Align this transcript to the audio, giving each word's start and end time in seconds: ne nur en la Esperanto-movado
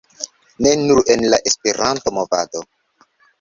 ne 0.65 0.71
nur 0.85 1.01
en 1.15 1.25
la 1.33 1.39
Esperanto-movado 1.51 2.65